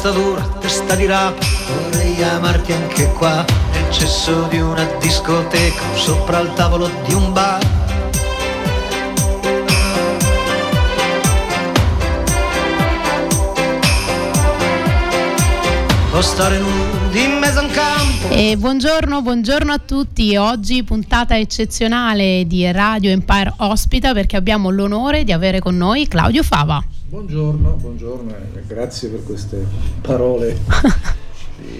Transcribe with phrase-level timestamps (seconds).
[0.00, 6.38] Testa dura, testa di rapa, vorrei amarti anche qua, nel cesso di una discoteca, sopra
[6.38, 7.60] il tavolo di un bar.
[16.12, 18.28] O stare nudi in mezzo a un campo.
[18.30, 20.36] E buongiorno, buongiorno a tutti.
[20.36, 26.42] Oggi puntata eccezionale di Radio Empire ospita perché abbiamo l'onore di avere con noi Claudio
[26.42, 26.82] Fava.
[27.08, 29.66] Buongiorno, buongiorno e grazie per queste
[30.00, 30.56] parole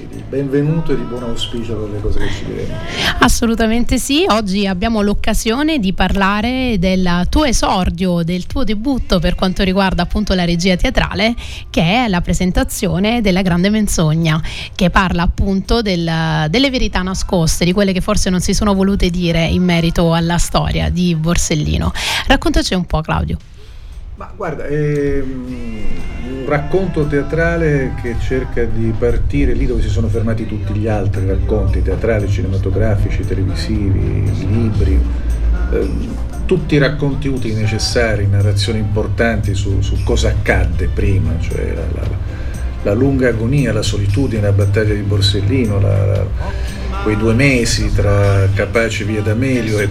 [0.07, 2.75] di, benvenuto e di buon auspicio per le cose che ci diremo.
[3.21, 9.63] Assolutamente sì, oggi abbiamo l'occasione di parlare del tuo esordio, del tuo debutto per quanto
[9.63, 11.35] riguarda appunto la regia teatrale,
[11.71, 14.41] che è la presentazione della Grande Menzogna,
[14.75, 19.11] che parla appunto del, delle verità nascoste, di quelle che forse non si sono volute
[19.11, 21.93] dire in merito alla storia di Borsellino.
[22.27, 23.37] Raccontaci un po' Claudio.
[24.19, 30.45] Ma guarda, è un racconto teatrale che cerca di partire lì dove si sono fermati
[30.45, 35.01] tutti gli altri racconti teatrali, cinematografici, televisivi, libri,
[35.71, 35.89] eh,
[36.47, 42.09] tutti i racconti utili, necessari, narrazioni importanti su, su cosa accadde prima, cioè la, la,
[42.83, 46.27] la, lunga agonia, la solitudine, la battaglia di Borsellino, la,
[47.03, 49.79] quei due mesi tra Capace Via D'Amelio.
[49.79, 49.89] E,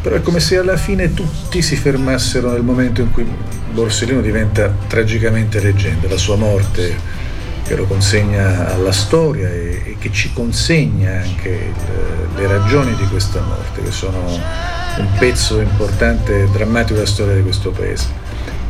[0.00, 3.26] però è come se alla fine tutti si fermassero nel momento in cui
[3.72, 7.16] Borsellino diventa tragicamente leggenda, la sua morte
[7.64, 13.06] che lo consegna alla storia e, e che ci consegna anche il, le ragioni di
[13.08, 18.06] questa morte, che sono un pezzo importante e drammatico della storia di questo paese.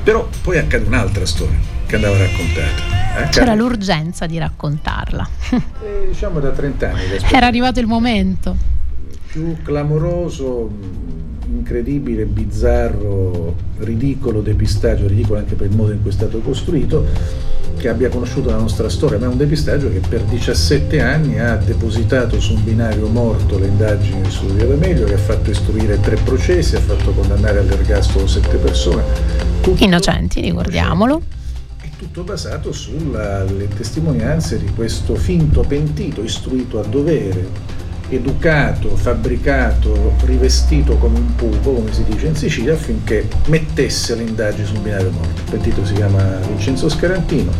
[0.02, 2.97] Però poi accade un'altra storia che andava raccontata.
[3.24, 3.28] Eh?
[3.28, 5.28] C'era l'urgenza di raccontarla.
[5.50, 7.00] Eh, diciamo da 30 anni.
[7.30, 8.56] Era arrivato il momento.
[9.30, 10.70] Più clamoroso
[11.50, 17.06] incredibile, bizzarro, ridicolo depistaggio, ridicolo anche per il modo in cui è stato costruito,
[17.76, 21.56] che abbia conosciuto la nostra storia, ma è un depistaggio che per 17 anni ha
[21.56, 26.16] depositato su un binario morto le indagini su Via D'Amelio, che ha fatto istruire tre
[26.16, 29.02] processi, ha fatto condannare all'ergastolo sette persone.
[29.60, 31.22] Tutto, Innocenti, ricordiamolo.
[31.98, 37.48] Tutto basato sulle testimonianze di questo finto pentito, istruito a dovere,
[38.08, 44.64] educato, fabbricato, rivestito come un pupo, come si dice in Sicilia, affinché mettesse le indagini
[44.64, 45.40] sul binario morto.
[45.40, 47.50] Il pentito si chiama Vincenzo Scarantino.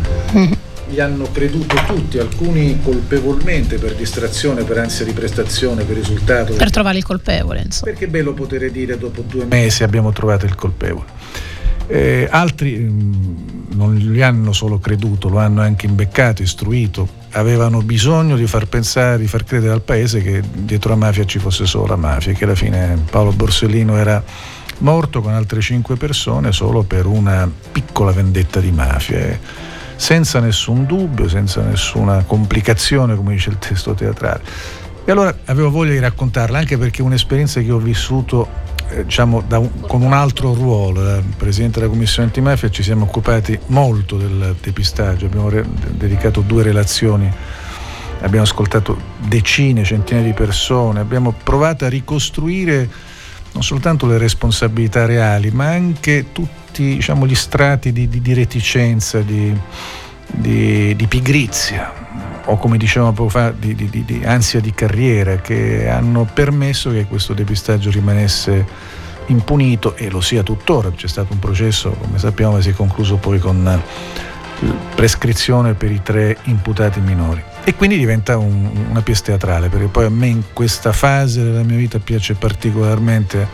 [0.89, 6.53] Gli hanno creduto tutti, alcuni colpevolmente per distrazione, per ansia di prestazione, per risultato.
[6.53, 7.91] Per trovare il colpevole, insomma.
[7.91, 11.48] Perché bello poter dire dopo due mesi abbiamo trovato il colpevole.
[11.91, 17.81] Eh, altri mh, mm, non gli hanno solo creduto, lo hanno anche imbeccato, istruito, avevano
[17.81, 21.65] bisogno di far pensare, di far credere al paese che dietro la mafia ci fosse
[21.65, 24.23] solo la mafia, che alla fine Paolo Borsellino era
[24.79, 29.39] morto con altre cinque persone solo per una piccola vendetta di mafia,
[29.95, 34.41] senza nessun dubbio, senza nessuna complicazione, come dice il testo teatrale.
[35.05, 38.47] E allora avevo voglia di raccontarla, anche perché un'esperienza che ho vissuto
[38.89, 41.03] eh, diciamo, un, con un altro ruolo.
[41.03, 46.63] Da Presidente della Commissione Antimafia ci siamo occupati molto del depistaggio, abbiamo re- dedicato due
[46.63, 47.31] relazioni,
[48.21, 52.89] abbiamo ascoltato decine, centinaia di persone, abbiamo provato a ricostruire
[53.51, 59.19] non soltanto le responsabilità reali, ma anche tutti diciamo, gli strati di, di, di reticenza,
[59.21, 59.55] di,
[60.27, 66.27] di, pigrizia o come dicevamo poco fa di, di, di, ansia di carriera che hanno
[66.31, 68.65] permesso che questo depistaggio rimanesse
[69.27, 70.91] impunito e lo sia tuttora.
[70.91, 73.81] C'è stato un processo, come sappiamo, che si è concluso poi con
[74.95, 77.41] prescrizione per i tre imputati minori.
[77.63, 81.63] E quindi diventa un, una pièce teatrale, perché poi a me in questa fase della
[81.63, 83.47] mia vita piace particolarmente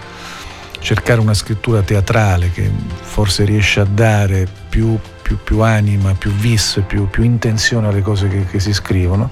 [0.79, 2.69] cercare una scrittura teatrale che
[3.01, 8.27] forse riesce a dare più più, più anima, più vis, più, più, intenzione alle cose
[8.27, 9.31] che, che, si scrivono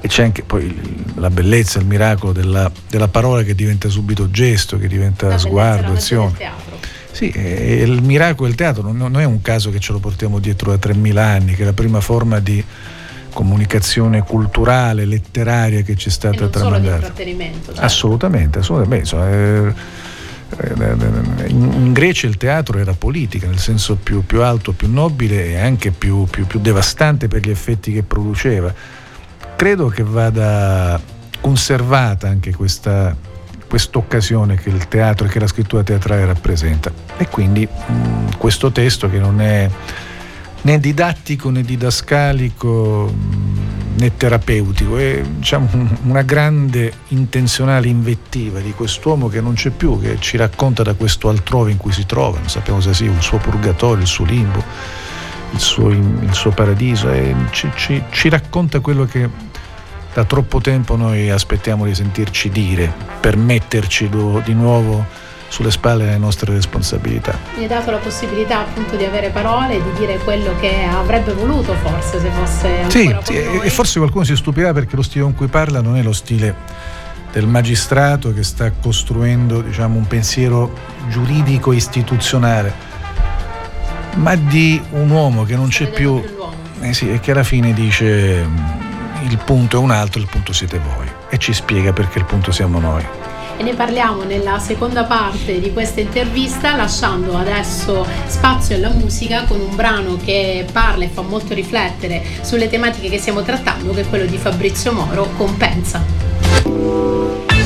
[0.00, 0.74] e c'è anche poi
[1.16, 5.92] la bellezza, il miracolo della, della parola che diventa subito gesto, che diventa la sguardo,
[5.92, 6.32] azione.
[7.10, 10.74] Sì, il miracolo del teatro non, non, è un caso che ce lo portiamo dietro
[10.74, 12.64] da 3.000 anni, che è la prima forma di
[13.30, 17.12] comunicazione culturale, letteraria che ci è stata tramandata.
[17.14, 17.72] Certo.
[17.74, 18.96] Assolutamente, assolutamente.
[18.96, 19.74] Beh, insomma, eh,
[21.46, 25.90] in Grecia il teatro era politica, nel senso più, più alto, più nobile e anche
[25.90, 28.72] più, più, più, devastante per gli effetti che produceva.
[29.56, 31.00] Credo che vada
[31.40, 33.14] conservata anche questa
[33.92, 36.90] occasione che il teatro e che la scrittura teatrale rappresenta.
[37.16, 39.68] E quindi mh, questo testo che non è
[40.62, 43.12] né didattico né didascalico
[43.98, 45.68] né terapeutico, è diciamo,
[46.04, 51.28] una grande intenzionale invettiva di quest'uomo che non c'è più, che ci racconta da questo
[51.28, 54.62] altrove in cui si trova, non sappiamo se sia il suo purgatorio, il suo limbo,
[55.52, 57.08] il suo, il suo paradiso,
[57.50, 59.28] ci, ci, ci racconta quello che
[60.12, 64.08] da troppo tempo noi aspettiamo di sentirci dire per metterci
[64.44, 65.04] di nuovo
[65.48, 67.38] sulle spalle le nostre responsabilità.
[67.56, 71.74] Mi hai dato la possibilità appunto di avere parole, di dire quello che avrebbe voluto
[71.74, 75.46] forse se fosse Sì, sì e forse qualcuno si stupirà perché lo stile con cui
[75.48, 76.54] parla non è lo stile
[77.32, 80.72] del magistrato che sta costruendo diciamo, un pensiero
[81.08, 82.72] giuridico istituzionale,
[84.14, 86.22] ma di un uomo che non c'è più,
[86.80, 88.46] eh sì, e che alla fine dice
[89.22, 92.50] il punto è un altro, il punto siete voi e ci spiega perché il punto
[92.50, 93.04] siamo noi
[93.58, 99.60] e ne parliamo nella seconda parte di questa intervista lasciando adesso spazio alla musica con
[99.60, 104.08] un brano che parla e fa molto riflettere sulle tematiche che stiamo trattando che è
[104.08, 107.57] quello di Fabrizio Moro, Compensa.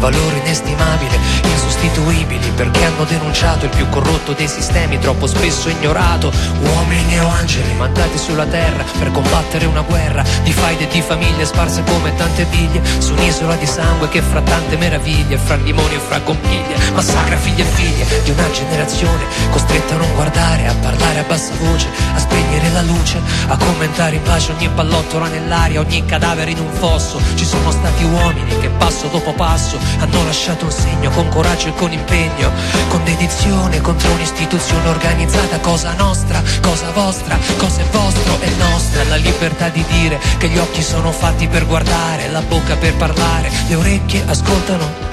[0.00, 6.32] Valore inestimabile, insostituibili perché hanno denunciato il più corrotto dei sistemi troppo spesso ignorato.
[6.62, 11.44] Uomini o angeli mandati sulla terra per combattere una guerra di faide e di famiglie
[11.44, 15.98] sparse come tante biglie su un'isola di sangue che fra tante meraviglie, fra limoni e
[15.98, 21.20] fra conchiglie, massacra figli e figlie di una generazione costretta a non guardare, a parlare
[21.20, 26.04] a bassa voce, a spegnere la luce, a commentare in pace ogni pallottola nell'aria, ogni
[26.06, 27.20] cadavere in un fosso.
[27.34, 31.74] Ci sono stati uomini che passo dopo passo hanno lasciato un segno con coraggio e
[31.74, 32.50] con impegno,
[32.88, 39.16] con dedizione contro un'istituzione organizzata, cosa nostra, cosa vostra, cosa è vostro e nostra, la
[39.16, 43.74] libertà di dire che gli occhi sono fatti per guardare, la bocca per parlare, le
[43.74, 45.08] orecchie ascoltano.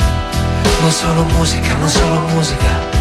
[0.82, 2.96] Non solo musica, non solo musica.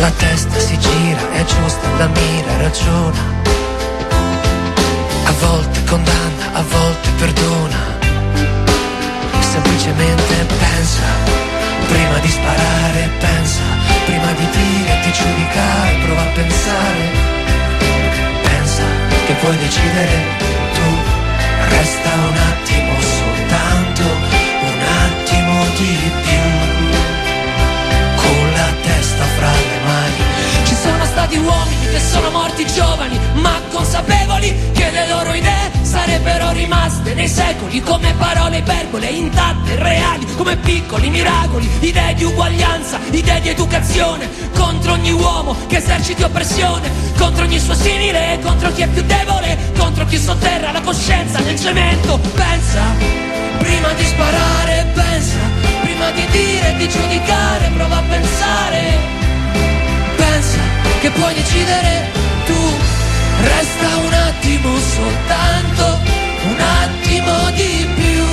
[0.00, 3.34] La testa si gira, è giusta, la mira ragiona.
[5.24, 7.95] A volte condanna, a volte perdona
[9.56, 11.08] semplicemente pensa,
[11.88, 13.64] prima di sparare pensa,
[14.04, 17.02] prima di dire, di giudicare, prova a pensare,
[18.42, 18.84] pensa
[19.26, 20.16] che puoi decidere
[20.76, 20.88] tu,
[21.70, 24.04] resta un attimo soltanto,
[24.72, 25.94] un attimo di
[26.26, 26.44] più,
[28.22, 29.65] con la testa fra
[31.16, 37.26] stati uomini che sono morti giovani, ma consapevoli che le loro idee sarebbero rimaste nei
[37.26, 44.28] secoli come parole iperbole intatte, reali, come piccoli miracoli, idee di uguaglianza, idee di educazione,
[44.52, 49.72] contro ogni uomo che eserciti oppressione, contro ogni suo simile, contro chi è più debole,
[49.78, 52.18] contro chi sotterra la coscienza nel cemento.
[52.34, 52.82] Pensa,
[53.56, 55.38] prima di sparare, pensa,
[55.80, 59.15] prima di dire, di giudicare, prova a pensare.
[61.06, 62.10] Che puoi decidere
[62.46, 62.76] tu
[63.40, 66.00] Resta un attimo soltanto,
[66.48, 68.24] un attimo di più,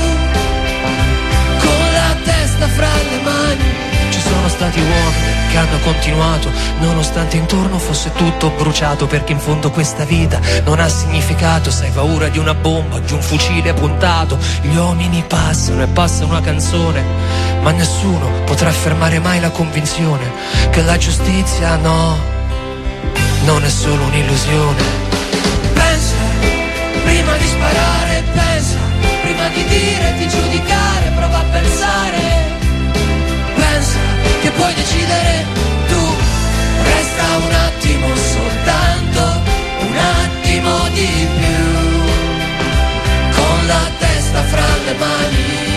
[1.59, 3.63] con la testa fra le mani.
[4.09, 6.49] Ci sono stati uomini che hanno continuato,
[6.79, 11.91] nonostante intorno fosse tutto bruciato, perché in fondo questa vita non ha significato, se hai
[11.91, 14.39] paura di una bomba, di un fucile puntato.
[14.61, 17.03] Gli uomini passano e passa una canzone,
[17.61, 20.31] ma nessuno potrà fermare mai la convinzione
[20.71, 22.32] che la giustizia no
[23.45, 24.83] non è solo un'illusione.
[25.73, 26.15] Pensa,
[27.03, 28.77] prima di sparare, pensa,
[29.21, 32.21] prima di dire, di giudicare, prova a pensare.
[33.55, 33.99] Pensa
[34.41, 35.45] che puoi decidere
[35.87, 36.03] tu,
[36.83, 39.21] resta un attimo soltanto,
[39.87, 41.65] un attimo di più,
[43.35, 45.72] con la testa fra le mani.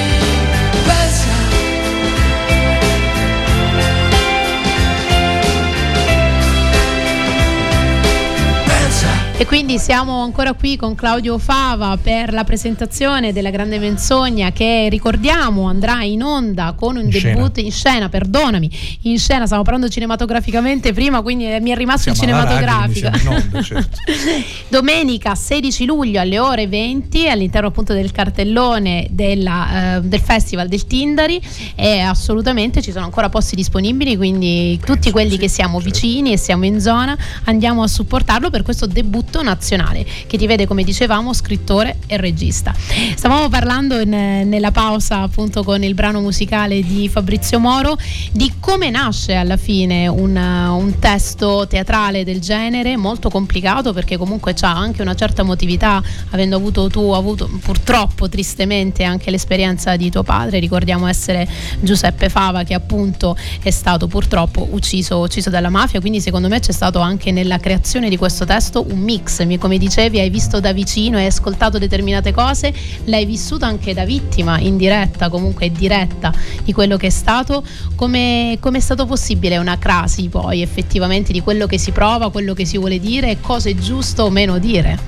[9.38, 14.88] E quindi siamo ancora qui con Claudio Fava per la presentazione della Grande Menzogna che
[14.88, 17.66] ricordiamo andrà in onda con un in debutto scena.
[17.66, 18.70] in scena, perdonami,
[19.02, 23.10] in scena, stiamo parlando cinematograficamente prima, quindi mi è rimasto siamo il cinematografico.
[23.10, 23.98] Radio, onda, certo.
[24.68, 30.86] Domenica 16 luglio alle ore 20 all'interno appunto del cartellone della, eh, del Festival del
[30.86, 31.38] Tindari
[31.74, 35.94] e assolutamente ci sono ancora posti disponibili, quindi tutti quelli sì, che siamo certo.
[35.94, 37.14] vicini e siamo in zona
[37.44, 42.74] andiamo a supportarlo per questo debutto nazionale che ti vede come dicevamo scrittore e regista.
[43.14, 47.96] Stavamo parlando in, nella pausa appunto con il brano musicale di Fabrizio Moro
[48.32, 54.54] di come nasce alla fine un, un testo teatrale del genere molto complicato perché comunque
[54.60, 60.22] ha anche una certa emotività avendo avuto tu avuto purtroppo tristemente anche l'esperienza di tuo
[60.22, 60.58] padre.
[60.58, 61.48] Ricordiamo essere
[61.80, 66.00] Giuseppe Fava che appunto è stato purtroppo ucciso, ucciso dalla mafia.
[66.00, 69.15] Quindi secondo me c'è stato anche nella creazione di questo testo un mix
[69.58, 72.72] come dicevi hai visto da vicino hai ascoltato determinate cose
[73.04, 76.32] l'hai vissuto anche da vittima indiretta comunque diretta
[76.62, 77.62] di quello che è stato.
[77.94, 82.64] Come è stato possibile una crasi poi effettivamente di quello che si prova quello che
[82.64, 84.98] si vuole dire e cosa è giusto o meno dire?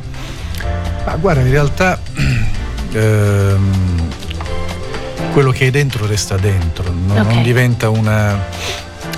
[1.04, 2.00] Ma guarda in realtà
[2.92, 4.08] ehm,
[5.32, 7.34] quello che è dentro resta dentro non, okay.
[7.34, 8.38] non diventa una,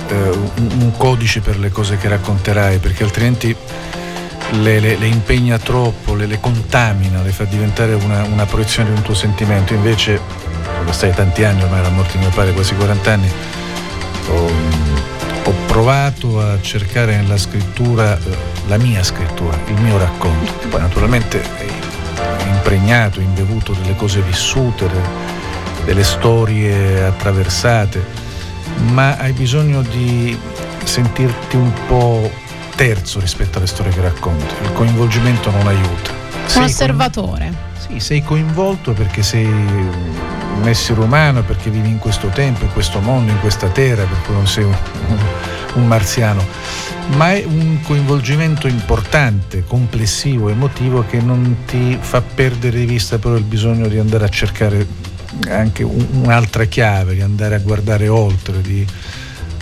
[0.07, 3.55] eh, un codice per le cose che racconterai perché altrimenti
[4.51, 8.95] le, le, le impegna troppo, le, le, contamina, le fa diventare una, una, proiezione di
[8.95, 9.73] un tuo sentimento.
[9.73, 10.19] Invece,
[10.89, 13.31] stai tanti anni, ormai morte di mio padre, quasi 40 anni,
[14.29, 14.51] ho,
[15.43, 18.21] ho provato a cercare nella scrittura eh,
[18.67, 24.89] la mia scrittura, il mio racconto, poi naturalmente è impregnato, imbevuto delle cose vissute,
[25.85, 28.05] delle storie attraversate,
[28.91, 30.37] ma hai bisogno di
[30.83, 32.29] sentirti un po'
[32.81, 34.55] terzo rispetto alle storie che racconti.
[34.63, 36.11] Il coinvolgimento non aiuta.
[36.47, 37.53] Sei un osservatore.
[37.53, 37.57] Coin...
[37.77, 42.99] Sì, sei coinvolto perché sei un essere umano, perché vivi in questo tempo, in questo
[42.99, 44.75] mondo, in questa terra, per cui non sei un,
[45.75, 46.43] un marziano.
[47.17, 53.35] Ma è un coinvolgimento importante, complessivo, emotivo che non ti fa perdere di vista però
[53.35, 54.87] il bisogno di andare a cercare
[55.49, 58.85] anche un'altra chiave, di andare a guardare oltre, di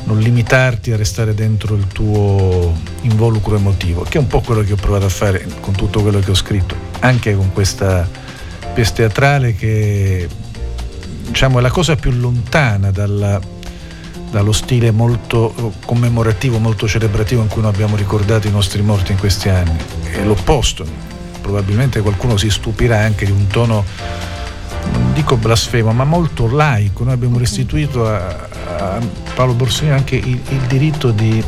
[0.05, 4.73] non limitarti a restare dentro il tuo involucro emotivo, che è un po' quello che
[4.73, 8.07] ho provato a fare con tutto quello che ho scritto, anche con questa
[8.73, 10.27] pièce teatrale che
[11.27, 13.39] diciamo, è la cosa più lontana dalla,
[14.31, 19.17] dallo stile molto commemorativo, molto celebrativo in cui noi abbiamo ricordato i nostri morti in
[19.17, 19.77] questi anni.
[20.03, 20.85] È l'opposto.
[21.41, 23.83] Probabilmente qualcuno si stupirà anche di un tono
[24.91, 27.03] non dico blasfemo, ma molto laico.
[27.03, 28.99] Noi abbiamo restituito a, a
[29.35, 31.43] Paolo Borsellino anche il, il diritto di,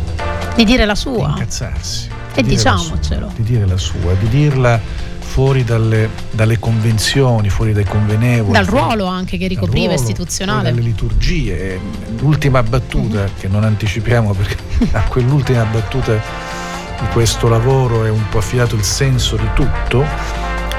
[0.56, 1.28] di dire la sua.
[1.28, 2.10] Di incazzarsi.
[2.34, 3.30] E diciamocelo.
[3.30, 4.80] Sua, di dire la sua, di dirla
[5.20, 8.52] fuori dalle, dalle, convenzioni, fuori dai convenevoli.
[8.52, 10.70] Dal ruolo anche che ricopriva ruolo, istituzionale.
[10.70, 11.80] Dalle liturgie.
[12.20, 13.34] L'ultima battuta, mm-hmm.
[13.40, 14.58] che non anticipiamo perché
[14.92, 20.06] a quell'ultima battuta di questo lavoro è un po' affidato il senso di tutto,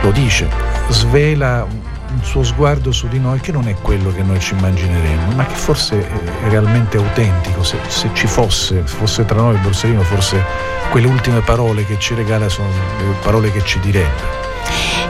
[0.02, 0.48] lo dice,
[0.88, 1.66] svela
[2.12, 5.46] un suo sguardo su di noi che non è quello che noi ci immagineremmo, ma
[5.46, 10.42] che forse è realmente autentico, se, se ci fosse, se fosse tra noi Borsellino, forse
[10.90, 14.41] quelle ultime parole che ci regala sono le parole che ci direbbe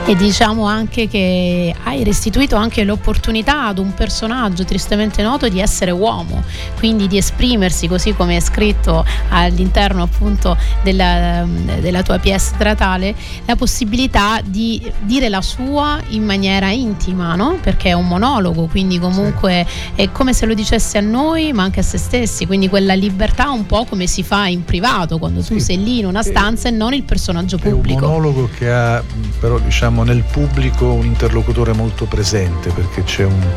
[0.05, 5.91] e diciamo anche che hai restituito anche l'opportunità ad un personaggio tristemente noto di essere
[5.91, 6.43] uomo,
[6.77, 11.45] quindi di esprimersi così come è scritto all'interno appunto della,
[11.79, 17.57] della tua pièce teatrale, la possibilità di dire la sua in maniera intima, no?
[17.61, 21.79] perché è un monologo, quindi comunque è come se lo dicesse a noi ma anche
[21.79, 25.53] a se stessi, quindi quella libertà un po' come si fa in privato quando sì.
[25.53, 28.01] tu sei lì in una stanza e non il personaggio pubblico.
[28.01, 29.01] È un monologo che ha
[29.39, 33.47] però diciamo abbiamo nel pubblico un interlocutore molto presente perché c'è un,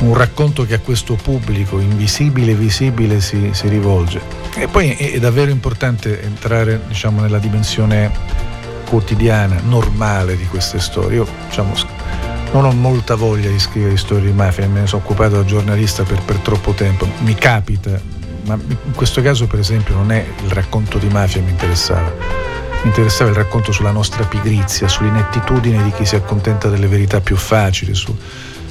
[0.00, 4.20] un racconto che a questo pubblico invisibile e visibile si, si, rivolge.
[4.56, 8.10] E poi è, è davvero importante entrare diciamo, nella dimensione
[8.88, 11.18] quotidiana, normale di queste storie.
[11.18, 11.72] Io diciamo,
[12.52, 16.02] non ho molta voglia di scrivere storie di mafia, me ne sono occupato da giornalista
[16.02, 18.00] per, per troppo tempo, mi capita,
[18.46, 22.44] ma in questo caso per esempio non è il racconto di mafia che mi interessava
[22.84, 27.34] mi interessava il racconto sulla nostra pigrizia, sull'inettitudine di chi si accontenta delle verità più
[27.34, 28.14] facili, su,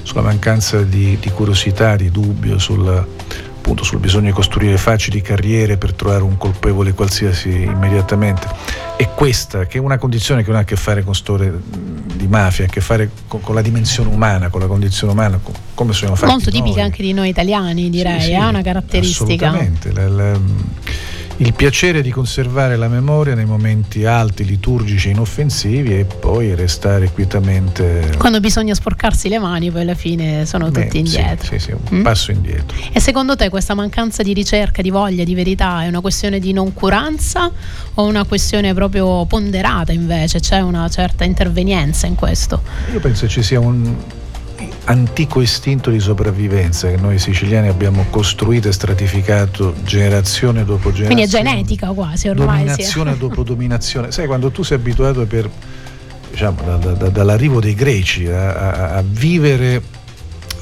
[0.04, 5.78] sulla mancanza di, di, curiosità, di dubbio, sul, appunto, sul bisogno di costruire facili carriere
[5.78, 8.48] per trovare un colpevole qualsiasi immediatamente.
[8.98, 11.52] E questa, che è una condizione che non ha a che fare con storie
[12.14, 15.40] di mafia, ha a che fare con, con la dimensione umana, con la condizione umana,
[15.42, 18.62] con, come sono fatti Molto tipica anche di noi italiani, direi, sì, sì, è una
[18.62, 19.48] caratteristica.
[19.48, 19.92] Assolutamente.
[19.92, 20.40] La, la,
[21.38, 28.14] il piacere di conservare la memoria nei momenti alti, liturgici, inoffensivi e poi restare quietamente.
[28.18, 31.46] Quando bisogna sporcarsi le mani, poi alla fine sono Beh, tutti indietro.
[31.46, 32.04] Sì, sì, sì un mm?
[32.04, 32.78] passo indietro.
[32.92, 36.54] E secondo te questa mancanza di ricerca, di voglia, di verità è una questione di
[36.54, 37.52] noncuranza
[37.96, 40.40] o una questione proprio ponderata invece?
[40.40, 42.62] C'è una certa intervenienza in questo?
[42.92, 44.22] Io penso ci sia un
[44.86, 51.14] antico istinto di sopravvivenza che noi siciliani abbiamo costruito e stratificato generazione dopo generazione.
[51.14, 52.66] Quindi è genetica quasi ormai.
[52.66, 54.12] Dominazione dopo dominazione.
[54.12, 55.50] Sai, quando tu sei abituato per,
[56.32, 59.82] diciamo, da, da, dall'arrivo dei greci a, a, a vivere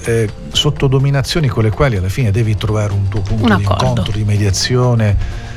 [0.04, 3.64] eh, sotto dominazioni con le quali alla fine devi trovare un tuo punto un di
[3.64, 5.50] incontro, di mediazione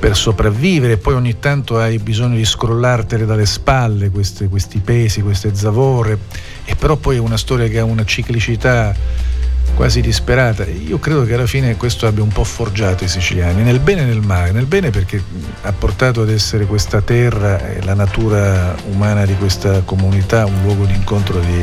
[0.00, 5.54] per sopravvivere, poi ogni tanto hai bisogno di scrollartele dalle spalle queste, questi pesi, queste
[5.54, 6.18] zavore,
[6.64, 8.96] e però poi è una storia che ha una ciclicità
[9.74, 10.64] quasi disperata.
[10.64, 14.04] Io credo che alla fine questo abbia un po' forgiato i siciliani, nel bene e
[14.06, 15.22] nel male, nel bene perché
[15.60, 20.86] ha portato ad essere questa terra e la natura umana di questa comunità un luogo
[20.86, 21.62] di incontro di,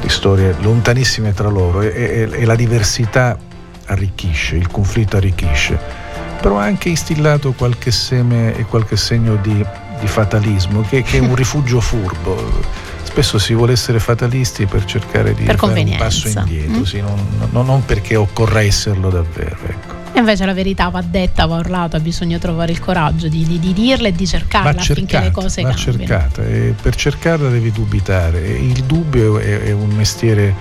[0.00, 1.82] di storie lontanissime tra loro.
[1.82, 3.38] E, e, e la diversità
[3.84, 6.07] arricchisce, il conflitto arricchisce
[6.40, 9.64] però ha anche instillato qualche seme e qualche segno di,
[10.00, 12.86] di fatalismo, che, che, è un rifugio furbo.
[13.02, 16.82] Spesso si vuole essere fatalisti per cercare di per fare un passo indietro, mm.
[16.82, 19.56] sì, non, non, non, perché occorra esserlo davvero.
[19.66, 19.96] Ecco.
[20.12, 23.72] E invece la verità va detta, va urlata, bisogna trovare il coraggio di, di, di
[23.72, 25.96] dirla e di cercarla va affinché cercata, le cose va cambino.
[25.96, 28.46] cercata e per cercarla devi dubitare.
[28.48, 30.54] Il dubbio è, è un mestiere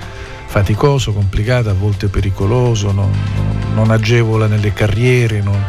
[0.48, 3.12] faticoso, complicato, a volte pericoloso, non,
[3.76, 5.64] non, agevola nelle carriere, non,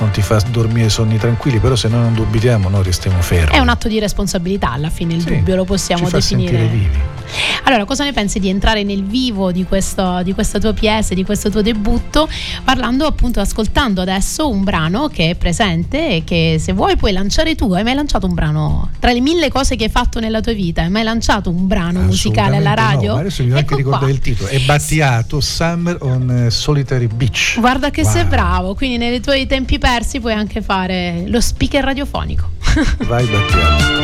[0.00, 3.54] non ti fa dormire sonni tranquilli, però se noi non dubitiamo noi restiamo fermi.
[3.54, 6.58] È un atto di responsabilità alla fine il sì, dubbio, lo possiamo ci definire.
[6.58, 6.98] Fa vivi.
[7.64, 11.24] Allora, cosa ne pensi di entrare nel vivo di, questo, di questa tua pièce, di
[11.24, 12.28] questo tuo debutto,
[12.64, 17.54] parlando appunto, ascoltando adesso un brano che è presente e che se vuoi puoi lanciare
[17.54, 17.70] tu.
[17.72, 18.90] Hai mai lanciato un brano?
[18.98, 22.00] Tra le mille cose che hai fatto nella tua vita, hai mai lanciato un brano
[22.00, 23.12] musicale alla radio?
[23.12, 24.48] No, adesso mi ecco anche ricordare il titolo.
[24.48, 27.58] È Battiato Summer on Solitary Beach.
[27.60, 28.10] Guarda che wow.
[28.10, 29.89] sei bravo, quindi nei tuoi tempi persi
[30.20, 32.48] puoi anche fare lo speaker radiofonico.
[33.06, 33.99] Vai Battiato.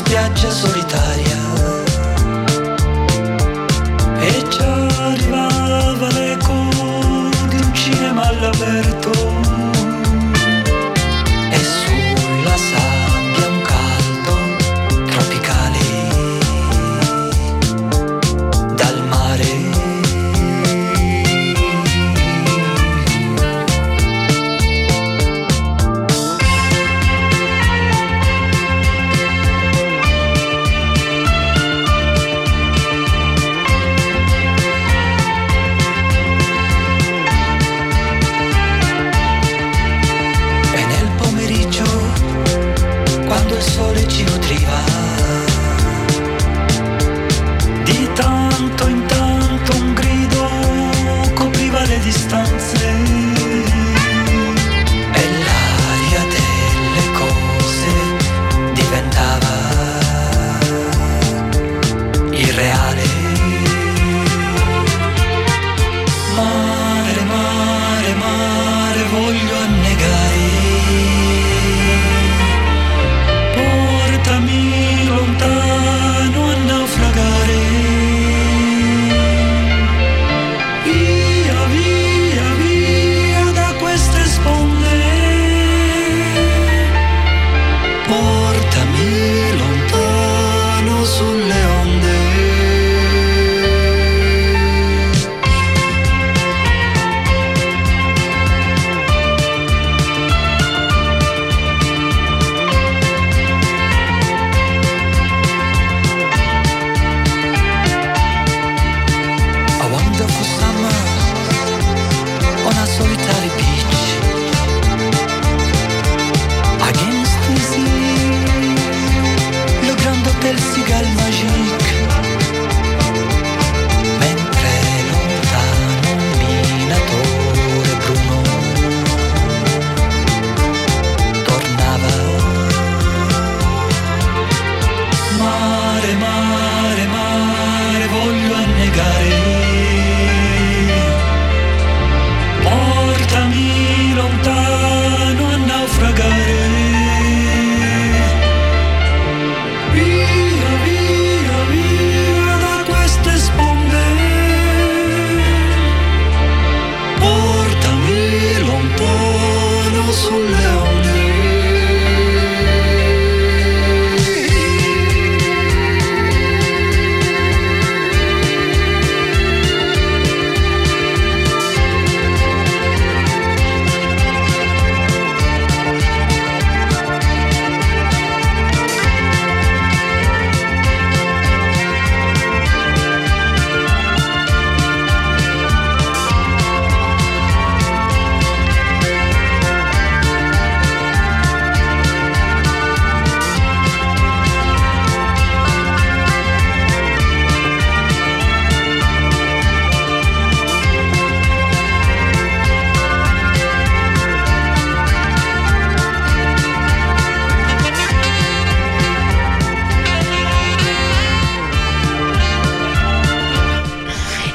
[0.00, 1.38] spiaggia solitaria.
[4.20, 6.58] E ci arrivava l'eco
[7.48, 9.19] di un cinema all'aperto.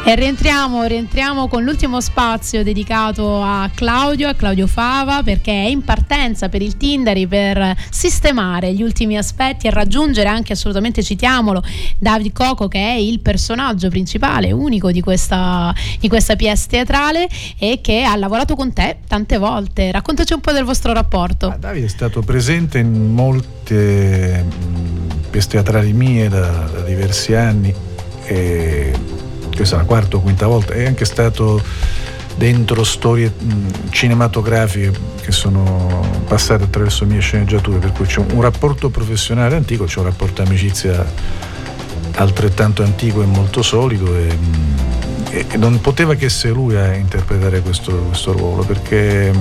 [0.07, 5.83] E rientriamo, rientriamo con l'ultimo spazio dedicato a Claudio, a Claudio Fava, perché è in
[5.83, 11.63] partenza per il Tindari per sistemare gli ultimi aspetti e raggiungere anche assolutamente, citiamolo,
[11.97, 17.79] David Coco che è il personaggio principale, unico di questa, di questa pièce teatrale e
[17.81, 19.91] che ha lavorato con te tante volte.
[19.91, 21.47] Raccontaci un po' del vostro rapporto.
[21.47, 24.45] Ah, Davide è stato presente in molte
[25.31, 27.73] pièce teatrali mie da, da diversi anni.
[28.27, 29.14] E
[29.63, 31.61] è la quarta o quinta volta, è anche stato
[32.35, 33.33] dentro storie
[33.89, 34.91] cinematografiche
[35.21, 40.05] che sono passate attraverso mie sceneggiature, per cui c'è un, rapporto professionale antico, c'è un
[40.05, 41.05] rapporto amicizia
[42.15, 44.37] altrettanto antico e molto solido e,
[45.29, 49.31] e non poteva che essere lui a interpretare questo, questo ruolo perché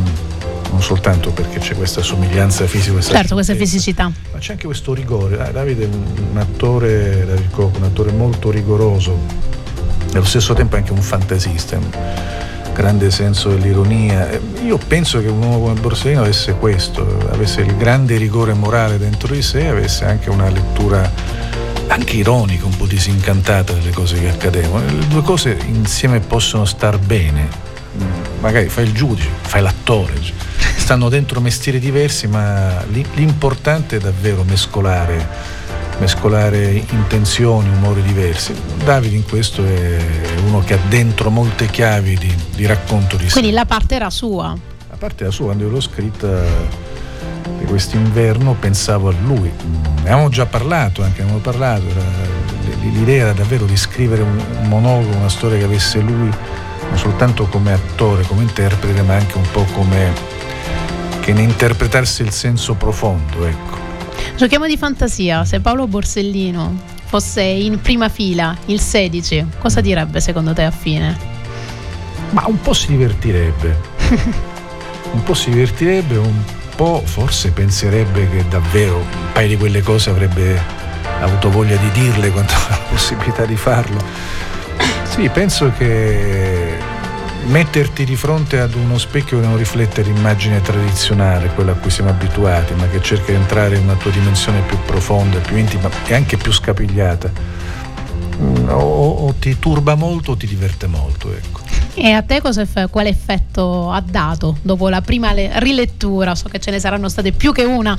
[0.70, 4.92] non soltanto perché c'è questa somiglianza fisica, questa certo, questa fisicità, ma c'è anche questo
[4.92, 5.36] rigore.
[5.52, 9.16] Davide è un attore, un attore molto rigoroso,
[10.14, 11.90] nello stesso tempo anche un fantasista, un
[12.72, 14.28] grande senso dell'ironia.
[14.64, 19.34] Io penso che un uomo come Borsellino avesse questo, avesse il grande rigore morale dentro
[19.34, 21.10] di sé, avesse anche una lettura
[21.88, 24.86] anche ironica, un po' disincantata delle cose che accadevano.
[24.86, 27.62] Le due cose insieme possono star bene.
[28.40, 30.12] Magari fai il giudice, fai l'attore,
[30.76, 35.62] stanno dentro mestieri diversi, ma l'importante è davvero mescolare
[35.98, 38.54] mescolare intenzioni, umori diversi.
[38.84, 39.98] Davide in questo è
[40.46, 43.32] uno che ha dentro molte chiavi di, di racconto di sé.
[43.32, 44.54] Quindi la parte era sua?
[44.90, 46.42] La parte era sua, quando io l'ho scritta
[47.58, 49.50] di quest'inverno pensavo a lui.
[49.50, 52.04] Ne avevamo già parlato, anche avevamo parlato, era,
[52.80, 56.30] l'idea era davvero di scrivere un, un monologo, una storia che avesse lui
[56.88, 60.12] non soltanto come attore, come interprete, ma anche un po' come
[61.20, 63.78] che ne interpretasse il senso profondo, ecco.
[64.36, 70.52] Giochiamo di fantasia, se Paolo Borsellino fosse in prima fila, il 16, cosa direbbe secondo
[70.52, 71.16] te a fine?
[72.30, 73.78] Ma un po' si divertirebbe.
[75.12, 76.42] un po' si divertirebbe, un
[76.74, 80.60] po' forse penserebbe che davvero un paio di quelle cose avrebbe
[81.20, 84.02] avuto voglia di dirle quando ha la possibilità di farlo.
[85.04, 86.76] Sì, penso che
[87.46, 92.10] metterti di fronte ad uno specchio che non riflette l'immagine tradizionale, quella a cui siamo
[92.10, 96.14] abituati, ma che cerca di entrare in una tua dimensione più profonda, più intima e
[96.14, 97.30] anche più scapigliata,
[98.40, 101.32] mm, o, o ti turba molto o ti diverte molto.
[101.32, 101.62] Ecco.
[101.96, 106.34] E a te eff- quale effetto ha dato dopo la prima le- rilettura?
[106.34, 107.96] So che ce ne saranno state più che una,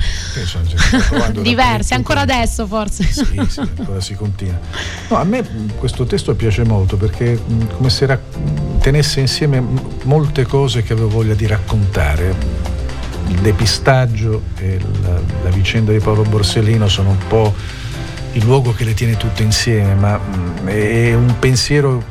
[1.31, 3.03] diverse, ancora adesso forse.
[3.03, 4.59] Sì, sì, ancora si continua.
[5.07, 7.41] No, a me questo testo piace molto perché
[7.77, 8.19] come se ra-
[8.85, 9.63] tenesse insieme
[10.03, 12.35] molte cose che avevo voglia di raccontare.
[13.29, 17.51] Il depistaggio e la, la vicenda di Paolo Borsellino sono un po'
[18.33, 20.19] il luogo che le tiene tutte insieme, ma
[20.65, 22.03] è un pensiero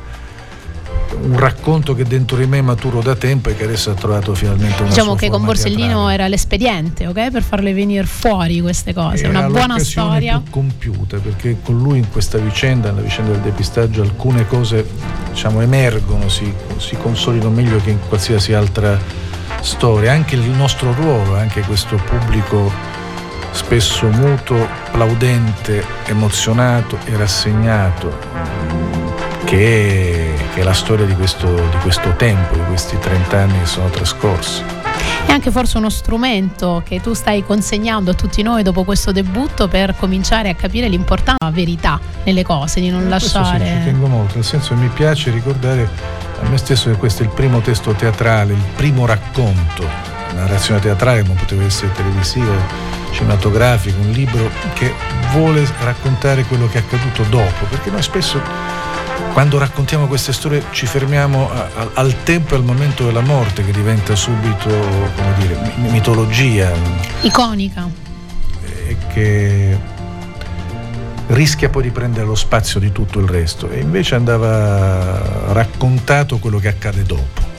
[1.23, 4.81] un racconto che dentro di me maturo da tempo e che adesso ha trovato finalmente
[4.83, 6.15] una diciamo che con Borsellino teatrale.
[6.15, 11.19] era l'espediente ok per farle venire fuori queste cose era una buona storia più compiuta
[11.19, 14.87] perché con lui in questa vicenda nella vicenda del depistaggio alcune cose
[15.31, 18.99] diciamo emergono si, si consolidano meglio che in qualsiasi altra
[19.61, 22.71] storia anche il nostro ruolo anche questo pubblico
[23.55, 28.64] spesso muto plaudente emozionato e rassegnato
[29.45, 33.67] che che è la storia di questo, di questo tempo, di questi 30 anni che
[33.67, 34.63] sono trascorsi.
[35.27, 39.67] È anche forse uno strumento che tu stai consegnando a tutti noi dopo questo debutto
[39.67, 43.67] per cominciare a capire l'importanza della verità nelle cose, di non eh, lasciare.
[43.67, 45.89] Sì, ci tengo molto, nel senso che mi piace ricordare
[46.41, 49.83] a me stesso che questo è il primo testo teatrale, il primo racconto,
[50.31, 52.55] una narrazione teatrale, ma poteva essere televisiva,
[53.11, 54.93] cinematografica, un libro che
[55.33, 58.41] vuole raccontare quello che è accaduto dopo, perché noi spesso
[59.33, 63.65] quando raccontiamo queste storie ci fermiamo a, a, al tempo e al momento della morte
[63.65, 66.73] che diventa subito, come dire, mitologia.
[67.23, 67.89] Iconica.
[68.87, 69.79] E che
[71.29, 73.69] rischia poi di prendere lo spazio di tutto il resto.
[73.71, 77.53] E invece andava raccontato quello che accade dopo.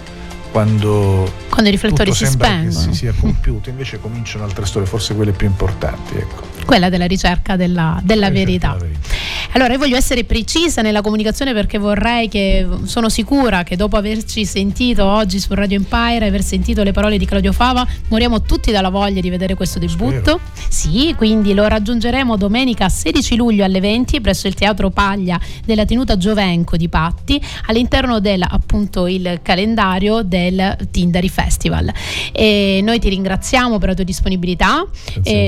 [0.51, 2.69] Quando, quando i riflettori si spengono.
[2.69, 6.15] Che si sia compiuto, invece cominciano altre storie, forse quelle più importanti.
[6.15, 6.43] Ecco.
[6.65, 8.77] Quella della ricerca della, della verità.
[8.77, 9.07] Della verità.
[9.55, 14.43] Allora, io voglio essere precisa nella comunicazione perché vorrei che, sono sicura che dopo averci
[14.43, 18.89] sentito oggi su Radio Empire, aver sentito le parole di Claudio Fava, moriamo tutti dalla
[18.89, 20.41] voglia di vedere questo debutto.
[20.67, 26.17] Sì, quindi lo raggiungeremo domenica 16 luglio alle 20 presso il Teatro Paglia della tenuta
[26.17, 31.89] Giovenco di Patti, all'interno del appunto il calendario del Tindari Festival.
[32.33, 34.85] E noi ti ringraziamo per la tua disponibilità.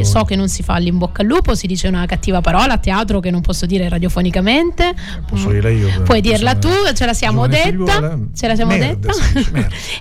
[0.04, 2.78] so che non si fa all'in bocca al lupo, si dice una cattiva parola a
[2.78, 4.94] teatro che non posso dire radiofonicamente.
[5.28, 6.02] Posso dirla io.
[6.04, 7.68] Puoi dirla tu, ce la siamo detta.
[7.68, 8.18] Figliuola.
[8.36, 9.14] Ce la siamo Merda, detta.
[9.14, 9.46] sì,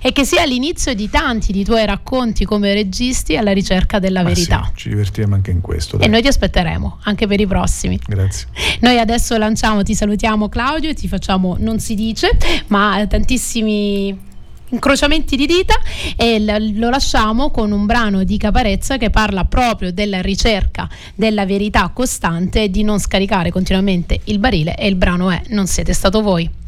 [0.07, 4.29] e che sia l'inizio di tanti di tuoi racconti come registi alla ricerca della Ma
[4.29, 4.71] verità.
[4.73, 5.95] sì, ci divertiamo anche in questo.
[5.95, 6.09] E dai.
[6.09, 7.99] noi ti aspetteremo anche per i prossimi.
[8.05, 8.47] Grazie.
[8.81, 12.29] Noi adesso lanciamo, ti salutiamo Claudio e ti facciamo, non si dice,
[12.67, 14.25] ma tantissimi
[14.69, 15.75] incrociamenti di dita
[16.15, 21.89] e lo lasciamo con un brano di Caparezza che parla proprio della ricerca della verità
[21.93, 26.65] costante di non scaricare continuamente il barile e il brano è Non siete stato voi.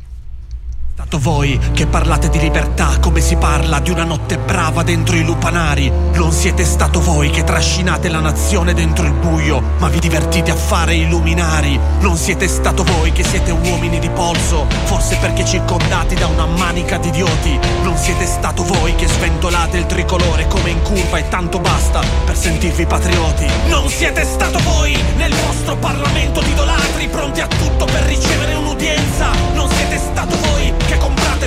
[0.99, 5.23] Stato voi che parlate di libertà come si parla di una notte brava dentro i
[5.23, 5.89] lupanari.
[5.89, 10.57] Non siete stato voi che trascinate la nazione dentro il buio, ma vi divertite a
[10.57, 11.79] fare i luminari.
[12.01, 16.97] Non siete stato voi che siete uomini di polso, forse perché circondati da una manica
[16.97, 17.57] di idioti.
[17.81, 22.35] Non siete stato voi che sventolate il tricolore come in curva e tanto basta per
[22.35, 23.47] sentirvi patrioti.
[23.69, 29.29] Non siete stato voi nel vostro parlamento di idolatri pronti a tutto per ricevere un'udienza.
[29.53, 30.58] Non siete stato voi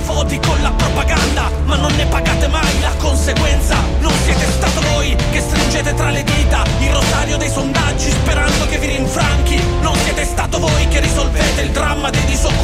[0.03, 3.77] voti con la propaganda, ma non ne pagate mai la conseguenza.
[4.01, 8.79] Non siete stato voi che stringete tra le dita il rosario dei sondaggi sperando che
[8.79, 9.61] vi rinfranchi.
[9.81, 12.62] Non siete stato voi che risolvete il dramma dei disoccupati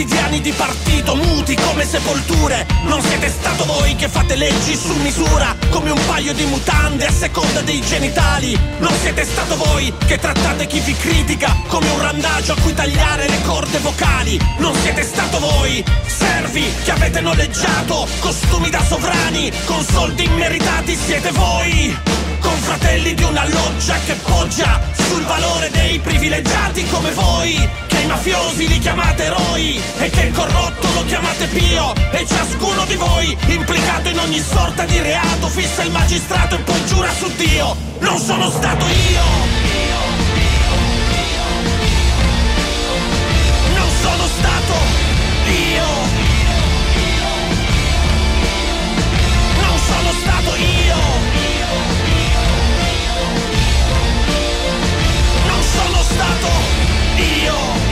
[0.00, 2.66] quotidiani di partito muti come sepolture.
[2.84, 7.12] Non siete stato voi che fate leggi su misura come un paio di mutande a
[7.12, 8.58] seconda dei genitali.
[8.78, 13.28] Non siete stato voi che trattate chi vi critica come un randagio a cui tagliare
[13.28, 14.40] le corde vocali.
[14.56, 21.30] Non siete stato voi, servi che avete noleggiato costumi da sovrani con soldi immeritati siete
[21.30, 28.06] voi confratelli di una loggia che poggia sul valore dei privilegiati come voi, che i
[28.06, 33.36] mafiosi li chiamate eroi e che il corrotto lo chiamate pio e ciascuno di voi
[33.46, 38.18] implicato in ogni sorta di reato fissa il magistrato e poi giura su Dio, non
[38.18, 39.24] sono stato io!
[43.76, 44.74] Non sono stato
[45.46, 45.86] io!
[49.62, 51.19] Non sono stato io!
[56.20, 56.40] スー
[57.18, 57.89] いいよ。